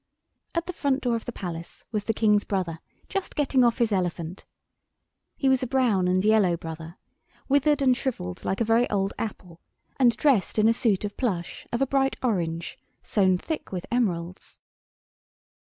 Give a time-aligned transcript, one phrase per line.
[0.55, 3.91] At the front door of the Palace was the King's brother just getting off his
[3.91, 4.45] elephant.
[5.37, 6.97] He was a brown and yellow brother,
[7.47, 9.61] withered and shrivelled like a very old apple,
[9.97, 14.59] and dressed in a suite of plush of a bright orange, sown thick with emeralds.